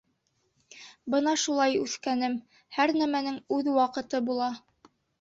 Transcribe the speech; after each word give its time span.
—Бына 1.15 1.35
шулай, 1.43 1.77
үҫкәнем, 1.83 2.39
һәр 2.81 2.97
нәмәнең 3.05 3.41
үҙ 3.61 3.73
ваҡыты 3.81 4.27
була. 4.33 4.53